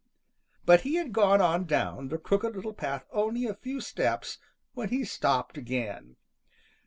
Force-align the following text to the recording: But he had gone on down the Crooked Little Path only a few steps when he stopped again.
But 0.65 0.81
he 0.81 0.95
had 0.95 1.13
gone 1.13 1.41
on 1.41 1.65
down 1.65 2.07
the 2.07 2.17
Crooked 2.17 2.55
Little 2.55 2.73
Path 2.73 3.05
only 3.11 3.45
a 3.45 3.53
few 3.53 3.79
steps 3.79 4.39
when 4.73 4.89
he 4.89 5.03
stopped 5.05 5.59
again. 5.59 6.15